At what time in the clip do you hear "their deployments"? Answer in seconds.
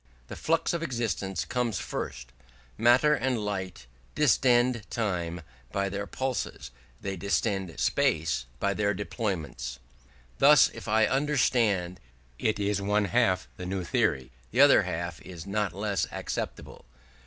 8.73-9.77